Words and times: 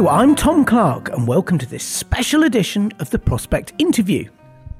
Hello, 0.00 0.12
I'm 0.12 0.34
Tom 0.34 0.64
Clark, 0.64 1.10
and 1.10 1.28
welcome 1.28 1.58
to 1.58 1.66
this 1.66 1.84
special 1.84 2.44
edition 2.44 2.90
of 3.00 3.10
the 3.10 3.18
Prospect 3.18 3.74
Interview. 3.76 4.30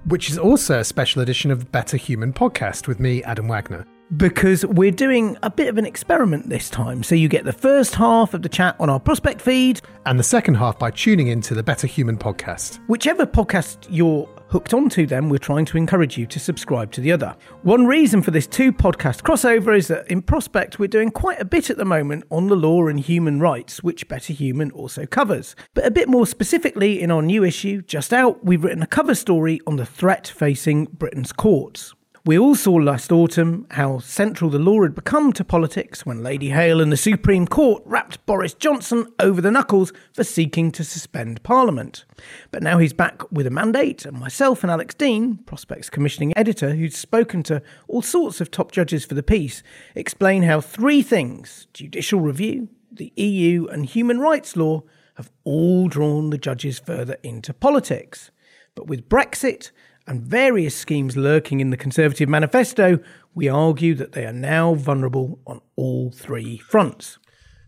which 0.07 0.31
is 0.31 0.39
also 0.39 0.79
a 0.79 0.85
special 0.85 1.21
edition 1.21 1.51
of 1.51 1.71
Better 1.71 1.99
Human 1.99 2.33
podcast 2.33 2.89
with 2.89 2.99
me, 3.01 3.23
Adam 3.25 3.47
Wagner. 3.47 3.85
Because 4.17 4.65
we're 4.65 4.91
doing 4.91 5.37
a 5.43 5.51
bit 5.51 5.69
of 5.69 5.77
an 5.77 5.85
experiment 5.85 6.49
this 6.49 6.71
time. 6.71 7.03
So 7.03 7.15
you 7.15 7.29
get 7.29 7.45
the 7.45 7.53
first 7.53 7.97
half 7.97 8.33
of 8.33 8.41
the 8.41 8.49
chat 8.49 8.77
on 8.81 8.89
our 8.89 8.99
Prospect 8.99 9.43
feed, 9.43 9.83
And 10.07 10.19
the 10.19 10.23
second 10.25 10.55
half 10.55 10.79
by 10.79 10.91
tuning 10.91 11.27
into 11.29 11.53
the 11.55 11.63
Better 11.63 11.87
Human 11.87 12.17
podcast. 12.17 12.79
whichever 12.87 13.27
podcast 13.27 13.87
you're 13.91 14.27
hooked 14.51 14.75
onto, 14.75 15.07
them, 15.07 15.29
we're 15.29 15.39
trying 15.39 15.65
to 15.65 15.79
encourage 15.79 16.19
you 16.19 16.27
to 16.27 16.41
subscribe 16.41 16.91
to 16.93 17.01
the 17.01 17.13
other. 17.13 17.37
One 17.63 17.87
reason 17.87 18.21
for 18.21 18.33
this 18.33 18.47
two 18.47 18.73
podcast 18.73 19.23
crossover 19.23 19.77
is 19.77 19.89
that 19.89 20.11
in 20.11 20.23
Prospect, 20.23 20.79
we're 20.79 20.89
doing 20.89 21.11
quite 21.11 21.41
a 21.41 21.45
bit 21.45 21.71
at 21.71 21.77
the 21.77 21.85
moment 21.85 22.25
on 22.31 22.49
the 22.49 22.57
law 22.57 22.89
and 22.89 22.99
human 22.99 23.41
rights, 23.41 23.83
which 23.83 24.09
Better 24.09 24.33
Human 24.33 24.71
also 24.73 25.07
covers. 25.07 25.55
But 25.75 25.87
a 25.87 25.91
bit 25.91 26.09
more 26.09 26.27
specifically, 26.27 27.01
in 27.01 27.11
our 27.11 27.23
new 27.23 27.45
issue, 27.45 27.83
just 27.83 28.13
out, 28.13 28.45
we've 28.45 28.65
written 28.65 28.83
a 28.83 28.87
cover 28.87 29.15
story 29.15 29.61
on 29.67 29.77
the 29.77 29.87
threat 29.87 30.27
facing 30.27 30.87
Britain's 30.87 31.33
courts. 31.33 31.95
We 32.27 32.39
all 32.39 32.55
saw 32.55 32.75
last 32.75 33.11
autumn 33.13 33.67
how 33.71 33.99
central 34.01 34.51
the 34.51 34.59
law 34.59 34.83
had 34.83 34.95
become 34.95 35.33
to 35.33 35.43
politics 35.43 36.05
when 36.05 36.23
Lady 36.23 36.51
Hale 36.51 36.83
and 36.83 36.93
the 36.93 36.97
Supreme 36.99 37.47
Court 37.47 37.83
rapped 37.87 38.27
Boris 38.27 38.53
Johnson 38.53 39.07
over 39.19 39.41
the 39.41 39.51
knuckles 39.51 39.91
for 40.13 40.23
seeking 40.23 40.71
to 40.73 40.85
suspend 40.85 41.43
Parliament. 41.43 42.05
But 42.51 42.63
now 42.63 42.77
he's 42.77 42.93
back 42.93 43.23
with 43.33 43.47
a 43.47 43.51
mandate, 43.51 44.05
and 44.05 44.21
myself 44.21 44.63
and 44.63 44.71
Alex 44.71 44.95
Dean, 44.95 45.39
Prospects 45.47 45.89
commissioning 45.89 46.37
editor 46.37 46.75
who's 46.75 46.95
spoken 46.95 47.43
to 47.45 47.63
all 47.89 48.03
sorts 48.03 48.43
of 48.43 48.51
top 48.51 48.71
judges 48.71 49.07
for 49.07 49.15
the 49.15 49.23
piece, 49.23 49.63
explain 49.95 50.43
how 50.43 50.61
three 50.61 51.01
things 51.01 51.69
judicial 51.73 52.21
review, 52.21 52.69
the 52.93 53.15
EU, 53.17 53.67
and 53.69 53.87
human 53.87 54.19
rights 54.19 54.59
law 54.59 54.83
have 55.15 55.31
all 55.45 55.89
drawn 55.89 56.29
the 56.29 56.39
judges 56.39 56.79
further 56.79 57.17
into 57.23 57.55
politics. 57.55 58.31
But 58.75 58.89
with 58.89 59.09
Brexit, 59.09 59.71
and 60.07 60.23
various 60.23 60.77
schemes 60.77 61.17
lurking 61.17 61.61
in 61.61 61.71
the 61.71 61.77
Conservative 61.77 62.29
manifesto, 62.29 62.99
we 63.35 63.49
argue 63.49 63.95
that 63.95 64.13
they 64.13 64.27
are 64.27 64.33
now 64.33 64.75
vulnerable 64.75 65.39
on 65.47 65.61
all 65.77 66.11
three 66.11 66.59
fronts. 66.59 67.19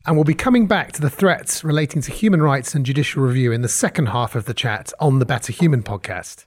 And 0.05 0.17
we'll 0.17 0.25
be 0.25 0.35
coming 0.35 0.67
back 0.67 0.91
to 0.93 1.01
the 1.01 1.11
threats 1.11 1.63
relating 1.63 2.03
to 2.03 2.11
human 2.11 2.43
rights 2.43 2.75
and 2.75 2.85
judicial 2.85 3.23
review 3.23 3.53
in 3.53 3.63
the 3.63 3.69
second 3.69 4.07
half 4.07 4.35
of 4.35 4.47
the 4.47 4.55
chat 4.55 4.93
on 4.99 5.21
the 5.21 5.27
Better 5.27 5.53
Human 5.53 5.83
podcast. 5.83 6.47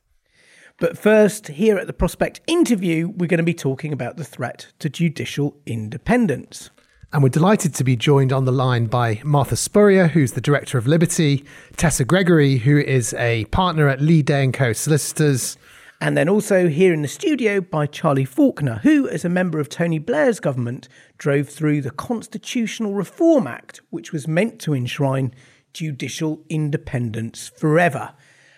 But 0.78 0.98
first, 0.98 1.48
here 1.48 1.78
at 1.78 1.88
the 1.88 1.94
Prospect 1.94 2.42
interview, 2.48 3.08
we're 3.08 3.28
going 3.28 3.38
to 3.38 3.44
be 3.44 3.54
talking 3.54 3.94
about 3.94 4.18
the 4.18 4.26
threat 4.26 4.74
to 4.80 4.90
judicial 4.90 5.56
independence. 5.66 6.70
And 7.14 7.24
we're 7.24 7.30
delighted 7.30 7.74
to 7.76 7.86
be 7.86 7.96
joined 7.96 8.34
on 8.34 8.44
the 8.44 8.52
line 8.52 8.88
by 8.88 9.22
Martha 9.24 9.56
Spurrier, 9.56 10.08
who's 10.08 10.34
the 10.34 10.42
Director 10.42 10.78
of 10.78 10.86
Liberty, 10.86 11.46
Tessa 11.78 12.04
Gregory, 12.04 12.58
who 12.58 12.78
is 12.78 13.14
a 13.14 13.46
partner 13.46 13.88
at 13.88 14.02
Leigh 14.02 14.22
Day 14.22 14.46
& 14.48 14.52
Co. 14.52 14.74
Solicitors, 14.74 15.58
And 16.02 16.18
then 16.18 16.28
also 16.28 16.68
here 16.68 16.94
in 16.94 17.02
the 17.02 17.08
studio 17.08 17.62
by 17.62 17.88
Charlie 17.88 18.26
Falconer, 18.26 18.80
who, 18.84 19.08
as 19.08 19.24
a 19.24 19.30
member 19.30 19.60
of 19.60 19.70
Tony 19.70 19.98
Blair's 19.98 20.40
government, 20.40 20.90
drove 21.18 21.50
through 21.50 21.82
the 21.82 21.92
Constitutional 21.92 22.94
Reform 22.94 23.48
Act, 23.48 23.82
which 23.90 24.12
was 24.12 24.28
meant 24.28 24.60
to 24.62 24.74
enshrine 24.74 25.34
judicial 25.74 26.44
independence 26.50 27.50
forever. 27.58 28.14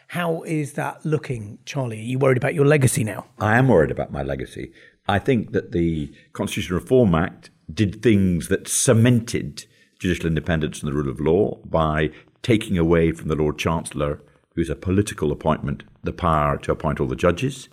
How 0.09 0.41
is 0.43 0.73
that 0.73 1.05
looking, 1.05 1.59
Charlie? 1.65 1.99
Are 1.99 2.03
you 2.03 2.19
worried 2.19 2.37
about 2.37 2.53
your 2.53 2.65
legacy 2.65 3.03
now? 3.03 3.27
I 3.39 3.57
am 3.57 3.67
worried 3.67 3.91
about 3.91 4.11
my 4.11 4.23
legacy. 4.23 4.71
I 5.07 5.19
think 5.19 5.51
that 5.51 5.71
the 5.71 6.13
Constitutional 6.33 6.79
Reform 6.79 7.13
Act 7.13 7.49
did 7.71 8.01
things 8.01 8.47
that 8.47 8.67
cemented 8.67 9.65
judicial 9.99 10.27
independence 10.27 10.81
and 10.81 10.89
the 10.89 10.95
rule 10.95 11.09
of 11.09 11.19
law 11.19 11.59
by 11.65 12.11
taking 12.41 12.77
away 12.77 13.11
from 13.11 13.27
the 13.27 13.35
Lord 13.35 13.57
Chancellor, 13.57 14.21
who's 14.55 14.69
a 14.69 14.75
political 14.75 15.31
appointment, 15.31 15.83
the 16.07 16.13
power 16.13 16.57
to 16.57 16.71
appoint 16.71 16.99
all 16.99 17.07
the 17.07 17.15
judges, 17.15 17.69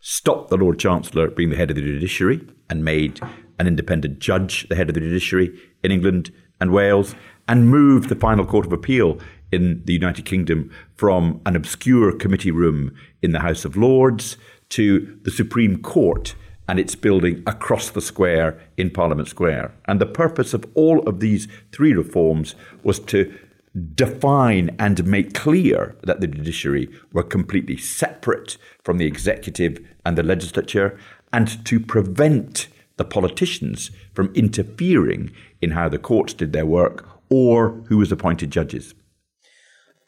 stopped 0.00 0.50
the 0.50 0.56
Lord 0.56 0.78
Chancellor 0.78 1.28
being 1.28 1.50
the 1.50 1.56
head 1.56 1.70
of 1.70 1.76
the 1.76 1.82
judiciary 1.82 2.46
and 2.70 2.84
made 2.84 3.20
an 3.58 3.66
independent 3.66 4.20
judge 4.20 4.68
the 4.68 4.76
head 4.76 4.88
of 4.88 4.94
the 4.94 5.00
judiciary 5.00 5.58
in 5.82 5.90
England 5.90 6.30
and 6.60 6.72
Wales, 6.72 7.14
and 7.48 7.68
moved 7.68 8.08
the 8.08 8.16
final 8.16 8.44
Court 8.44 8.66
of 8.66 8.72
Appeal 8.72 9.18
in 9.50 9.82
the 9.84 9.92
United 9.92 10.24
Kingdom 10.24 10.70
from 10.94 11.40
an 11.46 11.56
obscure 11.56 12.12
committee 12.12 12.50
room 12.50 12.94
in 13.22 13.32
the 13.32 13.40
House 13.40 13.64
of 13.64 13.76
Lords 13.76 14.36
to 14.70 15.18
the 15.22 15.30
Supreme 15.30 15.80
Court 15.80 16.34
and 16.68 16.78
its 16.78 16.94
building 16.94 17.42
across 17.46 17.90
the 17.90 18.00
square 18.00 18.60
in 18.76 18.90
Parliament 18.90 19.28
Square. 19.28 19.72
And 19.86 20.00
the 20.00 20.06
purpose 20.06 20.52
of 20.52 20.66
all 20.74 21.00
of 21.08 21.20
these 21.20 21.48
three 21.72 21.94
reforms 21.94 22.54
was 22.82 22.98
to 23.00 23.34
define 23.78 24.74
and 24.78 25.06
make 25.06 25.34
clear 25.34 25.96
that 26.02 26.20
the 26.20 26.26
judiciary 26.26 26.88
were 27.12 27.22
completely 27.22 27.76
separate 27.76 28.56
from 28.82 28.98
the 28.98 29.06
executive 29.06 29.78
and 30.04 30.16
the 30.16 30.22
legislature 30.22 30.98
and 31.32 31.64
to 31.66 31.78
prevent 31.78 32.68
the 32.96 33.04
politicians 33.04 33.90
from 34.12 34.32
interfering 34.34 35.30
in 35.62 35.72
how 35.72 35.88
the 35.88 35.98
courts 35.98 36.34
did 36.34 36.52
their 36.52 36.66
work 36.66 37.08
or 37.30 37.82
who 37.88 37.98
was 37.98 38.10
appointed 38.10 38.50
judges. 38.50 38.94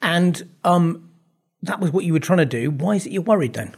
And 0.02 0.50
um, 0.64 1.10
that 1.62 1.80
was 1.80 1.92
what 1.92 2.04
you 2.04 2.12
were 2.12 2.20
trying 2.20 2.38
to 2.38 2.46
do. 2.46 2.70
Why 2.70 2.96
is 2.96 3.06
it 3.06 3.12
you're 3.12 3.22
worried 3.22 3.54
then? 3.54 3.74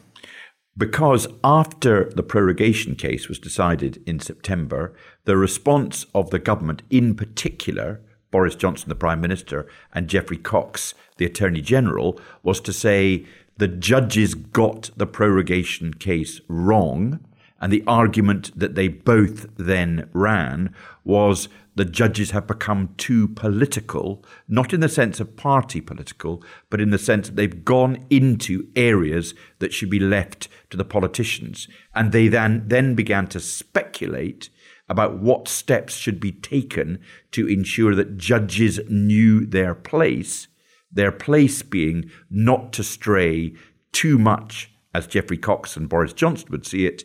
Because 0.76 1.26
after 1.44 2.10
the 2.10 2.22
prorogation 2.22 2.96
case 2.96 3.28
was 3.28 3.38
decided 3.38 4.02
in 4.06 4.20
September, 4.20 4.94
the 5.24 5.36
response 5.36 6.06
of 6.14 6.30
the 6.30 6.38
government, 6.38 6.82
in 6.88 7.14
particular, 7.14 8.00
Boris 8.32 8.56
Johnson, 8.56 8.88
the 8.88 8.96
Prime 8.96 9.20
Minister, 9.20 9.68
and 9.94 10.08
Geoffrey 10.08 10.38
Cox, 10.38 10.94
the 11.18 11.24
Attorney 11.24 11.60
General, 11.60 12.18
was 12.42 12.60
to 12.62 12.72
say 12.72 13.24
the 13.58 13.68
judges 13.68 14.34
got 14.34 14.90
the 14.96 15.06
prorogation 15.06 15.94
case 15.94 16.40
wrong. 16.48 17.20
And 17.60 17.72
the 17.72 17.84
argument 17.86 18.58
that 18.58 18.74
they 18.74 18.88
both 18.88 19.46
then 19.56 20.08
ran 20.12 20.74
was 21.04 21.48
the 21.76 21.84
judges 21.84 22.32
have 22.32 22.46
become 22.46 22.92
too 22.96 23.28
political, 23.28 24.24
not 24.48 24.72
in 24.72 24.80
the 24.80 24.88
sense 24.88 25.20
of 25.20 25.36
party 25.36 25.80
political, 25.80 26.42
but 26.70 26.80
in 26.80 26.90
the 26.90 26.98
sense 26.98 27.28
that 27.28 27.36
they've 27.36 27.64
gone 27.64 28.04
into 28.10 28.68
areas 28.74 29.32
that 29.60 29.72
should 29.72 29.90
be 29.90 30.00
left 30.00 30.48
to 30.70 30.76
the 30.76 30.84
politicians. 30.84 31.68
And 31.94 32.10
they 32.10 32.26
then, 32.26 32.64
then 32.66 32.96
began 32.96 33.28
to 33.28 33.38
speculate 33.38 34.50
about 34.92 35.18
what 35.18 35.48
steps 35.48 35.96
should 35.96 36.20
be 36.20 36.32
taken 36.32 37.00
to 37.30 37.48
ensure 37.48 37.94
that 37.94 38.18
judges 38.18 38.78
knew 38.90 39.46
their 39.46 39.74
place, 39.74 40.48
their 40.92 41.10
place 41.10 41.62
being 41.62 42.10
not 42.28 42.74
to 42.74 42.84
stray 42.84 43.54
too 43.90 44.18
much, 44.18 44.70
as 44.92 45.06
Geoffrey 45.06 45.38
Cox 45.38 45.78
and 45.78 45.88
Boris 45.88 46.12
Johnson 46.12 46.48
would 46.50 46.66
see 46.66 46.84
it, 46.84 47.04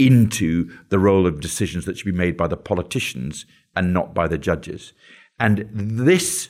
into 0.00 0.68
the 0.88 0.98
role 0.98 1.28
of 1.28 1.40
decisions 1.40 1.84
that 1.84 1.96
should 1.96 2.06
be 2.06 2.10
made 2.10 2.36
by 2.36 2.48
the 2.48 2.56
politicians 2.56 3.46
and 3.76 3.94
not 3.94 4.14
by 4.14 4.26
the 4.26 4.36
judges. 4.38 4.92
And 5.38 5.68
this 5.72 6.48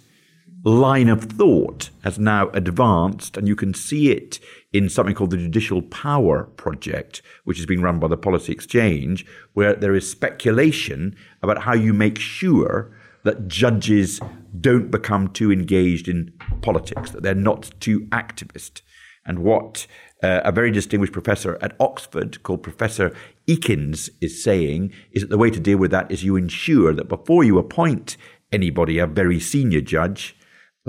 line 0.64 1.11
of 1.11 1.25
thought 1.25 1.91
has 2.02 2.19
now 2.19 2.49
advanced, 2.55 3.37
and 3.37 3.46
you 3.46 3.56
can 3.56 3.75
see 3.75 4.11
it 4.11 4.41
in 4.73 4.88
something 4.88 5.15
called 5.15 5.31
the 5.31 5.37
Judicial 5.37 5.82
Power 5.82 6.44
Project, 6.56 7.23
which 7.44 7.59
is 7.59 7.67
being 7.67 7.81
run 7.81 7.99
by 7.99 8.09
the 8.09 8.17
Policy 8.17 8.53
Exchange, 8.53 9.25
where 9.55 9.75
there 9.75 9.94
is 9.94 10.11
speculation 10.11 11.17
about 11.43 11.62
how 11.62 11.75
you 11.75 11.94
make 11.94 12.19
sure 12.19 12.94
that 13.25 13.49
judges 13.49 14.20
don't 14.61 14.91
become 14.91 15.29
too 15.29 15.50
engaged 15.50 16.09
in 16.09 16.32
politics, 16.62 17.11
that 17.11 17.23
they're 17.23 17.35
not 17.35 17.70
too 17.81 18.00
activist. 18.06 18.82
And 19.25 19.41
what 19.41 19.87
uh, 20.23 20.41
a 20.44 20.53
very 20.53 20.70
distinguished 20.70 21.12
professor 21.12 21.59
at 21.61 21.76
Oxford 21.81 22.43
called 22.43 22.62
Professor 22.62 23.15
Ekins 23.47 24.09
is 24.20 24.43
saying 24.43 24.93
is 25.12 25.23
that 25.23 25.31
the 25.31 25.38
way 25.38 25.50
to 25.50 25.61
deal 25.61 25.79
with 25.79 25.91
that 25.91 26.11
is 26.11 26.25
you 26.25 26.37
ensure 26.37 26.94
that 26.94 27.09
before 27.09 27.44
you 27.44 27.59
appoint 27.59 28.17
anybody, 28.53 28.99
a 28.99 29.06
very 29.06 29.38
senior 29.38 29.81
judge, 29.81 30.35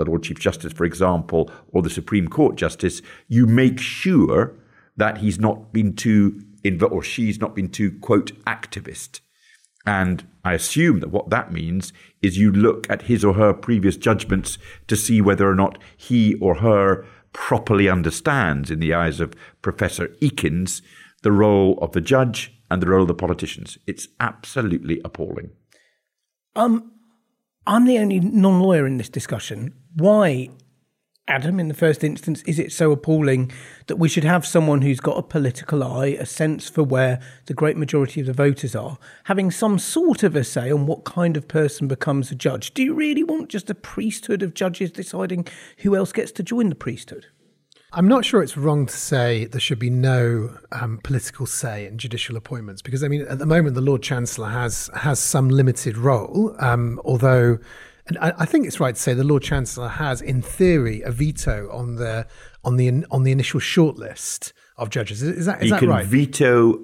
the 0.00 0.10
Lord 0.10 0.22
Chief 0.22 0.38
Justice, 0.38 0.72
for 0.72 0.84
example, 0.84 1.50
or 1.68 1.82
the 1.82 1.90
Supreme 1.90 2.28
Court 2.28 2.56
Justice, 2.56 3.02
you 3.28 3.46
make 3.46 3.78
sure 3.78 4.56
that 4.96 5.18
he's 5.18 5.38
not 5.38 5.72
been 5.72 5.94
too, 5.94 6.42
or 6.90 7.02
she's 7.02 7.40
not 7.40 7.54
been 7.54 7.68
too, 7.68 7.92
quote, 8.00 8.32
activist. 8.44 9.20
And 9.86 10.26
I 10.44 10.54
assume 10.54 11.00
that 11.00 11.10
what 11.10 11.30
that 11.30 11.52
means 11.52 11.92
is 12.22 12.38
you 12.38 12.52
look 12.52 12.90
at 12.90 13.02
his 13.02 13.24
or 13.24 13.34
her 13.34 13.52
previous 13.52 13.96
judgments 13.96 14.58
to 14.88 14.96
see 14.96 15.20
whether 15.20 15.48
or 15.48 15.54
not 15.54 15.78
he 15.96 16.34
or 16.34 16.56
her 16.56 17.06
properly 17.32 17.88
understands, 17.88 18.70
in 18.70 18.80
the 18.80 18.92
eyes 18.92 19.20
of 19.20 19.34
Professor 19.62 20.08
Ekins, 20.20 20.82
the 21.22 21.32
role 21.32 21.78
of 21.80 21.92
the 21.92 22.00
judge 22.00 22.52
and 22.70 22.82
the 22.82 22.88
role 22.88 23.02
of 23.02 23.08
the 23.08 23.14
politicians. 23.14 23.78
It's 23.86 24.08
absolutely 24.18 25.00
appalling. 25.04 25.50
Um, 26.56 26.92
I'm 27.70 27.84
the 27.84 27.98
only 27.98 28.18
non 28.18 28.58
lawyer 28.58 28.84
in 28.84 28.96
this 28.96 29.08
discussion. 29.08 29.72
Why 29.94 30.48
Adam, 31.28 31.60
in 31.60 31.68
the 31.68 31.74
first 31.74 32.02
instance, 32.02 32.42
is 32.42 32.58
it 32.58 32.72
so 32.72 32.90
appalling 32.90 33.52
that 33.86 33.94
we 33.94 34.08
should 34.08 34.24
have 34.24 34.44
someone 34.44 34.82
who's 34.82 34.98
got 34.98 35.16
a 35.16 35.22
political 35.22 35.84
eye, 35.84 36.16
a 36.18 36.26
sense 36.26 36.68
for 36.68 36.82
where 36.82 37.20
the 37.46 37.54
great 37.54 37.76
majority 37.76 38.20
of 38.20 38.26
the 38.26 38.32
voters 38.32 38.74
are, 38.74 38.98
having 39.24 39.52
some 39.52 39.78
sort 39.78 40.24
of 40.24 40.34
a 40.34 40.42
say 40.42 40.72
on 40.72 40.86
what 40.86 41.04
kind 41.04 41.36
of 41.36 41.46
person 41.46 41.86
becomes 41.86 42.32
a 42.32 42.34
judge? 42.34 42.74
Do 42.74 42.82
you 42.82 42.92
really 42.92 43.22
want 43.22 43.50
just 43.50 43.70
a 43.70 43.74
priesthood 43.76 44.42
of 44.42 44.52
judges 44.52 44.90
deciding 44.90 45.46
who 45.78 45.94
else 45.94 46.10
gets 46.10 46.32
to 46.32 46.42
join 46.42 46.70
the 46.70 46.74
priesthood? 46.74 47.28
I'm 47.92 48.06
not 48.06 48.24
sure 48.24 48.42
it's 48.42 48.56
wrong 48.56 48.86
to 48.86 48.96
say 48.96 49.46
there 49.46 49.60
should 49.60 49.80
be 49.80 49.90
no 49.90 50.56
um, 50.70 51.00
political 51.02 51.46
say 51.46 51.86
in 51.86 51.98
judicial 51.98 52.36
appointments 52.36 52.82
because 52.82 53.02
I 53.02 53.08
mean 53.08 53.22
at 53.22 53.38
the 53.38 53.46
moment 53.46 53.74
the 53.74 53.80
Lord 53.80 54.02
Chancellor 54.02 54.48
has 54.48 54.90
has 54.94 55.18
some 55.18 55.48
limited 55.48 55.96
role, 55.96 56.54
um, 56.60 57.00
although 57.04 57.58
and 58.06 58.18
I, 58.18 58.32
I, 58.38 58.46
think 58.46 58.66
it's 58.66 58.80
right 58.80 58.94
to 58.94 59.00
say 59.00 59.14
the 59.14 59.24
Lord 59.24 59.42
Chancellor 59.42 59.88
has, 59.88 60.20
in 60.20 60.42
theory, 60.42 61.00
a 61.02 61.12
veto 61.12 61.68
on 61.70 61.96
the 61.96 62.26
on 62.64 62.76
the 62.76 63.04
on 63.10 63.22
the 63.22 63.32
initial 63.32 63.60
shortlist 63.60 64.52
of 64.76 64.90
judges. 64.90 65.22
Is, 65.22 65.38
is 65.38 65.46
that 65.46 65.58
is 65.58 65.64
he 65.64 65.70
that 65.70 65.80
can 65.80 65.88
right? 65.88 66.06
veto 66.06 66.78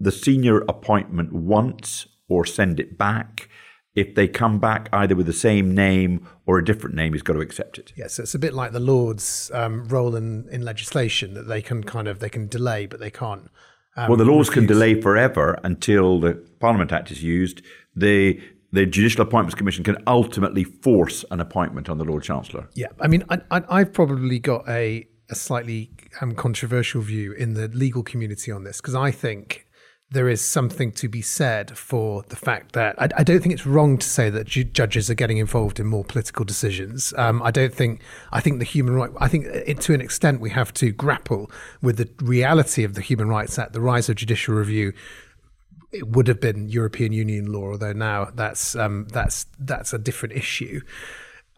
the 0.00 0.12
senior 0.12 0.60
appointment 0.62 1.32
once 1.32 2.06
or 2.28 2.46
send 2.46 2.80
it 2.80 2.96
back. 2.96 3.48
If 3.94 4.14
they 4.14 4.26
come 4.26 4.58
back 4.58 4.88
either 4.92 5.14
with 5.14 5.26
the 5.26 5.34
same 5.34 5.74
name 5.74 6.26
or 6.46 6.58
a 6.58 6.64
different 6.64 6.96
name, 6.96 7.12
he's 7.12 7.22
got 7.22 7.34
to 7.34 7.40
accept 7.40 7.78
it. 7.78 7.92
Yes, 7.94 8.18
it's 8.18 8.34
a 8.34 8.38
bit 8.38 8.54
like 8.54 8.72
the 8.72 8.80
Lords' 8.80 9.50
um, 9.52 9.84
role 9.86 10.16
in, 10.16 10.48
in 10.50 10.62
legislation 10.62 11.34
that 11.34 11.46
they 11.46 11.60
can 11.60 11.84
kind 11.84 12.08
of 12.08 12.18
they 12.18 12.30
can 12.30 12.48
delay, 12.48 12.86
but 12.86 13.00
they 13.00 13.10
can't. 13.10 13.50
Um, 13.96 14.08
well, 14.08 14.16
the 14.16 14.24
laws 14.24 14.48
refuse. 14.48 14.66
can 14.66 14.66
delay 14.66 14.98
forever 14.98 15.60
until 15.62 16.20
the 16.20 16.34
Parliament 16.58 16.90
Act 16.90 17.10
is 17.10 17.22
used. 17.22 17.60
The 17.94 18.40
the 18.72 18.86
Judicial 18.86 19.20
Appointments 19.20 19.54
Commission 19.54 19.84
can 19.84 19.98
ultimately 20.06 20.64
force 20.64 21.24
an 21.30 21.40
appointment 21.40 21.90
on 21.90 21.98
the 21.98 22.04
Lord 22.04 22.22
Chancellor. 22.22 22.68
Yeah, 22.74 22.86
I 22.98 23.06
mean, 23.06 23.22
I, 23.28 23.78
have 23.78 23.92
probably 23.92 24.38
got 24.38 24.66
a, 24.66 25.06
a 25.28 25.34
slightly 25.34 25.90
um, 26.22 26.34
controversial 26.34 27.02
view 27.02 27.32
in 27.32 27.52
the 27.52 27.68
legal 27.68 28.02
community 28.02 28.50
on 28.50 28.64
this 28.64 28.80
because 28.80 28.94
I 28.94 29.10
think 29.10 29.66
there 30.12 30.28
is 30.28 30.42
something 30.42 30.92
to 30.92 31.08
be 31.08 31.22
said 31.22 31.76
for 31.76 32.22
the 32.28 32.36
fact 32.36 32.72
that 32.72 33.00
I, 33.00 33.08
I 33.16 33.22
don't 33.24 33.40
think 33.40 33.54
it's 33.54 33.66
wrong 33.66 33.96
to 33.98 34.06
say 34.06 34.28
that 34.30 34.46
ju- 34.46 34.64
judges 34.64 35.08
are 35.10 35.14
getting 35.14 35.38
involved 35.38 35.80
in 35.80 35.86
more 35.86 36.04
political 36.04 36.44
decisions. 36.44 37.14
Um, 37.16 37.42
I 37.42 37.50
don't 37.50 37.74
think 37.74 38.02
I 38.30 38.40
think 38.40 38.58
the 38.58 38.64
human 38.64 38.94
right. 38.94 39.10
I 39.18 39.28
think 39.28 39.46
it, 39.46 39.80
to 39.82 39.94
an 39.94 40.00
extent 40.00 40.40
we 40.40 40.50
have 40.50 40.72
to 40.74 40.92
grapple 40.92 41.50
with 41.80 41.96
the 41.96 42.08
reality 42.22 42.84
of 42.84 42.94
the 42.94 43.00
Human 43.00 43.28
Rights 43.28 43.58
Act, 43.58 43.72
the 43.72 43.80
rise 43.80 44.08
of 44.08 44.16
judicial 44.16 44.54
review, 44.54 44.92
it 45.92 46.08
would 46.08 46.28
have 46.28 46.40
been 46.40 46.68
European 46.68 47.12
Union 47.12 47.50
law, 47.50 47.72
although 47.72 47.92
now 47.92 48.26
that's 48.34 48.76
um, 48.76 49.06
that's 49.10 49.46
that's 49.58 49.92
a 49.92 49.98
different 49.98 50.34
issue. 50.34 50.80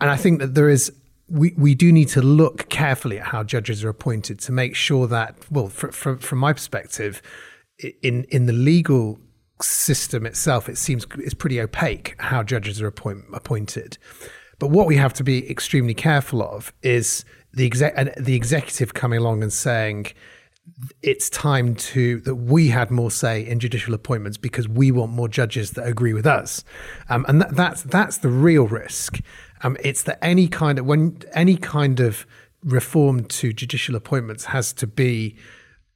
And 0.00 0.10
I 0.10 0.16
think 0.16 0.38
that 0.40 0.54
there 0.54 0.68
is 0.68 0.92
we, 1.28 1.54
we 1.56 1.74
do 1.74 1.90
need 1.90 2.08
to 2.08 2.22
look 2.22 2.68
carefully 2.68 3.18
at 3.18 3.26
how 3.26 3.42
judges 3.42 3.82
are 3.82 3.88
appointed 3.88 4.38
to 4.40 4.52
make 4.52 4.76
sure 4.76 5.06
that 5.08 5.36
well, 5.50 5.68
from 5.68 6.18
from 6.18 6.38
my 6.38 6.52
perspective, 6.52 7.20
in 7.78 8.24
in 8.24 8.46
the 8.46 8.52
legal 8.52 9.18
system 9.62 10.26
itself, 10.26 10.68
it 10.68 10.78
seems 10.78 11.06
it's 11.18 11.34
pretty 11.34 11.60
opaque 11.60 12.14
how 12.18 12.42
judges 12.42 12.80
are 12.82 12.86
appoint, 12.86 13.24
appointed. 13.32 13.98
But 14.58 14.70
what 14.70 14.86
we 14.86 14.96
have 14.96 15.12
to 15.14 15.24
be 15.24 15.48
extremely 15.50 15.94
careful 15.94 16.42
of 16.42 16.72
is 16.82 17.24
the 17.52 17.66
exec- 17.66 18.16
the 18.16 18.34
executive 18.34 18.94
coming 18.94 19.20
along 19.20 19.42
and 19.42 19.52
saying 19.52 20.06
it's 21.02 21.28
time 21.28 21.74
to 21.74 22.20
that 22.20 22.36
we 22.36 22.68
had 22.68 22.90
more 22.90 23.10
say 23.10 23.46
in 23.46 23.60
judicial 23.60 23.92
appointments 23.94 24.38
because 24.38 24.66
we 24.66 24.90
want 24.90 25.12
more 25.12 25.28
judges 25.28 25.72
that 25.72 25.86
agree 25.86 26.14
with 26.14 26.26
us, 26.26 26.64
um, 27.08 27.24
and 27.28 27.40
that, 27.40 27.54
that's 27.54 27.82
that's 27.82 28.18
the 28.18 28.28
real 28.28 28.66
risk. 28.66 29.20
Um, 29.62 29.76
it's 29.82 30.02
that 30.04 30.22
any 30.22 30.48
kind 30.48 30.78
of 30.78 30.86
when 30.86 31.18
any 31.32 31.56
kind 31.56 32.00
of 32.00 32.26
reform 32.62 33.24
to 33.24 33.52
judicial 33.52 33.94
appointments 33.94 34.46
has 34.46 34.72
to 34.72 34.86
be 34.86 35.36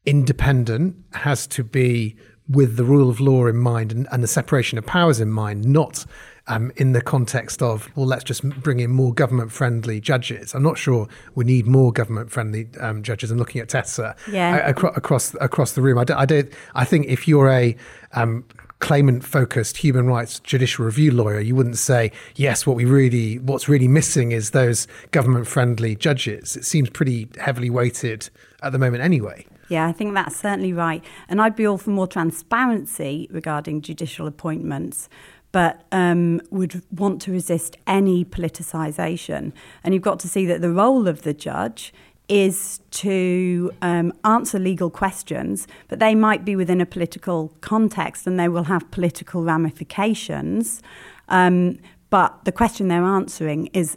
independent, 0.09 0.97
has 1.13 1.47
to 1.49 1.63
be 1.63 2.17
with 2.49 2.77
the 2.77 2.85
rule 2.85 3.11
of 3.11 3.21
law 3.21 3.47
in 3.47 3.57
mind 3.57 3.93
and, 3.93 4.09
and 4.11 4.23
the 4.23 4.29
separation 4.29 4.79
of 4.79 4.87
powers 4.87 5.21
in 5.21 5.31
mind, 5.31 5.67
not 5.67 6.07
um, 6.47 6.73
in 6.77 6.93
the 6.93 7.03
context 7.03 7.61
of, 7.61 7.95
well, 7.95 8.07
let's 8.07 8.25
just 8.25 8.43
bring 8.63 8.81
in 8.81 8.91
more 8.91 9.13
government 9.13 9.53
friendly 9.53 10.01
judges. 10.01 10.55
I'm 10.55 10.63
not 10.63 10.79
sure 10.79 11.07
we 11.35 11.45
need 11.45 11.67
more 11.67 11.93
government 11.93 12.31
friendly 12.31 12.69
um, 12.81 13.03
judges. 13.03 13.31
I'm 13.31 13.37
looking 13.37 13.61
at 13.61 13.69
Tessa 13.69 14.17
yeah. 14.31 14.57
across, 14.67 14.97
across, 14.97 15.35
across 15.43 15.73
the 15.73 15.83
room. 15.83 15.99
I, 15.99 16.05
don't, 16.05 16.17
I, 16.17 16.25
don't, 16.25 16.51
I 16.75 16.87
think 16.87 17.07
if 17.07 17.29
you're 17.29 17.51
a 17.51 17.77
um, 18.13 18.47
claimant 18.79 19.25
focused 19.25 19.77
human 19.77 20.07
rights 20.07 20.41
judicial 20.41 20.87
review 20.87 21.13
lawyer, 21.13 21.41
you 21.41 21.55
wouldn't 21.55 21.77
say, 21.77 22.13
yes, 22.35 22.67
what 22.67 22.77
we 22.77 22.87
really, 22.87 23.39
what's 23.41 23.69
really 23.69 23.89
missing 23.89 24.33
is 24.33 24.53
those 24.53 24.87
government 25.11 25.47
friendly 25.47 25.97
judges. 25.97 26.57
It 26.57 26.65
seems 26.65 26.89
pretty 26.89 27.29
heavily 27.39 27.69
weighted 27.69 28.31
at 28.63 28.73
the 28.73 28.79
moment 28.79 29.03
anyway. 29.03 29.47
Yeah, 29.69 29.87
I 29.87 29.93
think 29.93 30.15
that's 30.15 30.37
certainly 30.37 30.73
right. 30.73 31.05
And 31.29 31.41
I'd 31.41 31.57
be 31.57 31.67
all 31.67 31.79
for 31.79 31.91
more 31.91 32.07
transparency 32.07 33.29
regarding 33.31 33.83
judicial 33.83 34.27
appointments 34.27 35.09
but 35.53 35.85
um, 35.93 36.41
would 36.51 36.83
want 36.93 37.23
to 37.23 37.33
resist 37.33 37.77
any 37.87 38.25
politicisation. 38.25 39.53
And 39.83 39.95
you've 39.95 40.03
got 40.03 40.21
to 40.21 40.29
see 40.29 40.45
that 40.47 40.61
the 40.61 40.71
role 40.71 41.09
of 41.09 41.23
the 41.23 41.33
judge 41.33 41.93
is 42.29 42.81
to 42.91 43.71
um, 43.81 44.13
answer 44.25 44.59
legal 44.59 44.91
questions, 44.91 45.67
but 45.89 45.99
they 45.99 46.15
might 46.15 46.45
be 46.45 46.55
within 46.55 46.81
a 46.81 46.87
political 46.87 47.55
context 47.63 48.27
and 48.27 48.39
they 48.39 48.49
will 48.49 48.65
have 48.65 48.91
political 48.91 49.43
ramifications. 49.43 50.83
Um, 51.29 51.79
but 52.11 52.45
the 52.45 52.53
question 52.53 52.89
they're 52.89 53.03
answering 53.03 53.67
is 53.69 53.97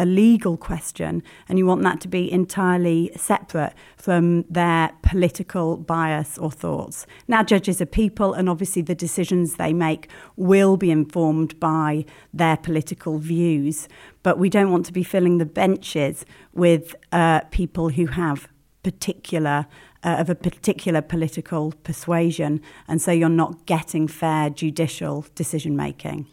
a 0.00 0.06
legal 0.06 0.56
question 0.56 1.22
and 1.46 1.58
you 1.58 1.66
want 1.66 1.82
that 1.82 2.00
to 2.00 2.08
be 2.08 2.32
entirely 2.32 3.10
separate 3.16 3.74
from 3.98 4.44
their 4.44 4.90
political 5.02 5.76
bias 5.76 6.38
or 6.38 6.50
thoughts. 6.50 7.06
Now, 7.28 7.42
judges 7.42 7.82
are 7.82 7.86
people, 7.86 8.32
and 8.32 8.48
obviously 8.48 8.80
the 8.80 8.94
decisions 8.94 9.56
they 9.56 9.74
make 9.74 10.08
will 10.36 10.78
be 10.78 10.90
informed 10.90 11.60
by 11.60 12.06
their 12.32 12.56
political 12.56 13.18
views, 13.18 13.88
but 14.22 14.38
we 14.38 14.48
don't 14.48 14.72
want 14.72 14.86
to 14.86 14.92
be 14.92 15.02
filling 15.02 15.36
the 15.36 15.44
benches 15.44 16.24
with 16.54 16.94
uh, 17.12 17.40
people 17.50 17.90
who 17.90 18.06
have 18.06 18.48
particular 18.82 19.66
uh, 20.02 20.16
of 20.18 20.30
a 20.30 20.34
particular 20.34 21.02
political 21.02 21.72
persuasion, 21.84 22.60
and 22.88 23.00
so 23.00 23.12
you're 23.12 23.28
not 23.28 23.66
getting 23.66 24.08
fair 24.08 24.50
judicial 24.50 25.26
decision 25.34 25.76
making. 25.76 26.26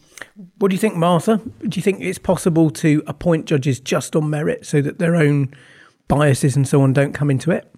What 0.58 0.68
do 0.68 0.74
you 0.74 0.80
think, 0.80 0.96
Martha? 0.96 1.40
Do 1.66 1.78
you 1.78 1.82
think 1.82 2.00
it's 2.00 2.18
possible 2.18 2.70
to 2.70 3.02
appoint 3.06 3.46
judges 3.46 3.80
just 3.80 4.16
on 4.16 4.30
merit 4.30 4.66
so 4.66 4.80
that 4.82 4.98
their 4.98 5.16
own 5.16 5.54
biases 6.08 6.56
and 6.56 6.66
so 6.66 6.82
on 6.82 6.92
don't 6.92 7.12
come 7.12 7.30
into 7.30 7.50
it? 7.50 7.70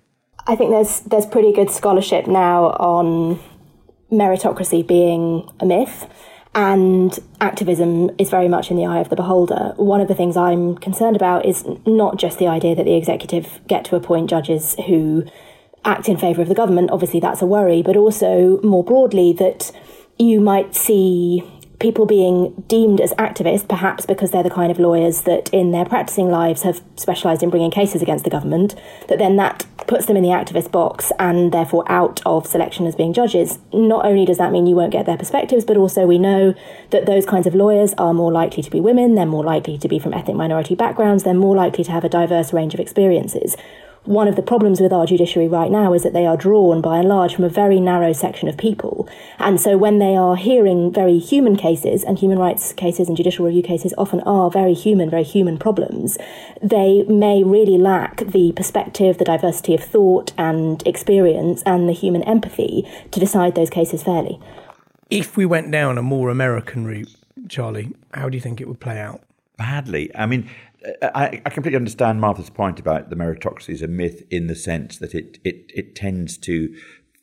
I 0.47 0.57
think 0.57 0.71
there's 0.71 1.01
there's 1.01 1.27
pretty 1.27 1.53
good 1.53 1.71
scholarship 1.71 2.27
now 2.27 2.67
on 2.71 3.41
meritocracy 4.11 4.87
being 4.87 5.49
a 5.61 5.67
myth 5.67 6.07
and 6.55 7.17
activism 7.41 8.11
is 8.19 8.29
very 8.29 8.49
much 8.49 8.71
in 8.71 8.77
the 8.77 8.85
eye 8.85 8.99
of 8.99 9.09
the 9.09 9.17
beholder. 9.17 9.73
One 9.77 10.01
of 10.01 10.09
the 10.09 10.15
things 10.15 10.37
I'm 10.37 10.77
concerned 10.79 11.15
about 11.15 11.47
is 11.47 11.65
not 11.87 12.17
just 12.17 12.39
the 12.39 12.49
idea 12.49 12.75
that 12.75 12.85
the 12.85 12.97
executive 12.97 13.61
get 13.69 13.85
to 13.87 13.97
appoint 13.97 14.31
judges 14.31 14.75
who 14.87 15.25
act 15.85 16.09
in 16.09 16.17
favour 16.17 16.43
of 16.43 16.49
the 16.49 16.55
government, 16.55 16.91
obviously 16.91 17.21
that's 17.21 17.43
a 17.43 17.47
worry, 17.47 17.83
but 17.83 17.97
also 17.97 18.61
more 18.63 18.85
broadly 18.85 19.33
that 19.35 19.73
you 20.19 20.41
might 20.41 20.75
see 20.75 21.43
people 21.81 22.05
being 22.05 22.53
deemed 22.69 23.01
as 23.01 23.13
activists, 23.15 23.67
perhaps 23.67 24.05
because 24.05 24.31
they're 24.31 24.43
the 24.43 24.51
kind 24.51 24.71
of 24.71 24.79
lawyers 24.79 25.23
that 25.23 25.49
in 25.49 25.73
their 25.73 25.87
practicing 25.87 26.29
lives 26.29 26.63
have 26.63 26.83
specialised 26.97 27.43
in 27.43 27.49
bringing 27.49 27.71
cases 27.71 28.03
against 28.03 28.23
the 28.23 28.31
government, 28.31 28.75
that 29.09 29.19
then 29.19 29.37
that 29.37 29.65
puts 29.87 30.05
them 30.05 30.17
in 30.17 30.23
the 30.23 30.29
activist 30.29 30.71
box 30.71 31.11
and 31.19 31.53
therefore 31.53 31.91
out 31.91 32.21
of 32.27 32.47
selection 32.47 32.87
as 32.87 32.95
being 32.95 33.15
judges, 33.15 33.59
not 33.73 34.05
only 34.05 34.27
does 34.27 34.37
that 34.37 34.53
mean 34.53 34.67
you 34.67 34.77
won't 34.77 34.93
get 34.93 35.07
their 35.07 35.17
perspectives, 35.17 35.65
but 35.65 35.79
also 35.79 36.07
we 36.07 36.19
know 36.19 36.55
that 36.91 37.07
those 37.07 37.25
kinds 37.25 37.47
of 37.47 37.55
lawyers 37.55 37.95
are 37.97 38.13
more 38.13 38.31
likely 38.31 38.63
to 38.63 38.71
be 38.71 38.79
women, 38.79 39.15
they're 39.15 39.25
more 39.25 39.43
likely 39.43 39.79
to 39.79 39.89
be 39.89 39.99
from 39.99 40.13
ethnic 40.13 40.37
minority 40.37 40.75
backgrounds, 40.75 41.25
they're 41.25 41.33
more 41.33 41.57
likely 41.57 41.83
to 41.83 41.91
have 41.91 42.05
a 42.05 42.11
diverse 42.11 42.53
range 42.53 42.75
of 42.75 42.81
experiences 42.81 43.57
one 44.05 44.29
of 44.29 44.37
the 44.37 44.43
problems 44.43 44.81
with 44.81 44.93
our 44.93 45.07
judiciary 45.07 45.47
right 45.47 45.71
now 45.71 45.93
is 45.93 46.03
that 46.03 46.13
they 46.13 46.27
are 46.27 46.37
drawn 46.37 46.81
by 46.81 46.99
and 46.99 47.09
large 47.09 47.35
from 47.35 47.45
a 47.45 47.51
very 47.51 47.81
narrow 47.81 48.13
section 48.13 48.49
of 48.49 48.57
people. 48.57 49.09
And 49.39 49.61
so 49.61 49.77
when 49.77 49.99
they 49.99 50.17
are 50.17 50.37
hearing 50.37 50.93
very 50.93 51.19
human 51.19 51.57
cases, 51.57 52.03
and 52.03 52.19
human 52.19 52.39
rights 52.39 52.73
cases 52.73 53.09
and 53.09 53.17
judicial 53.17 53.45
review 53.45 53.63
cases 53.63 53.93
often 53.99 54.21
are 54.21 54.51
very 54.51 54.75
human, 54.75 55.11
very 55.11 55.23
human 55.23 55.59
problems, 55.59 56.17
they 56.63 57.03
may 57.05 57.45
really 57.45 57.77
lack 57.77 58.19
the 58.19 58.53
perspective, 58.57 59.19
the 59.19 59.25
diversity 59.25 59.75
of 59.75 59.85
thought 59.85 60.33
and 60.39 60.87
experience, 60.87 61.63
and 61.67 61.89
the 61.89 61.93
human 61.93 62.23
empathy 62.23 62.89
to 63.11 63.21
decide 63.21 63.55
those 63.55 63.71
cases 63.71 64.03
fairly. 64.03 64.41
If 65.11 65.37
we 65.37 65.45
went 65.45 65.71
down 65.71 65.99
a 65.99 66.03
more 66.03 66.31
American 66.31 66.87
route, 66.87 67.15
Charlie, 67.49 67.95
how 68.15 68.29
do 68.29 68.37
you 68.37 68.41
think 68.41 68.61
it 68.61 68.69
would 68.69 68.81
play 68.81 68.99
out? 68.99 69.23
Badly. 69.59 70.11
I 70.17 70.25
mean, 70.25 70.49
I, 71.03 71.43
I, 71.45 71.51
completely 71.51 71.77
understand 71.77 72.21
Martha's 72.21 72.51
point 72.51 72.81
about 72.81 73.11
the 73.11 73.17
meritocracy 73.17 73.71
is 73.71 73.83
a 73.83 73.89
myth 73.89 74.23
in 74.31 74.47
the 74.47 74.55
sense 74.55 74.99
that 74.99 75.15
it 75.15 75.39
it, 75.45 75.71
it 75.75 75.95
tends 75.95 76.39
to 76.39 76.75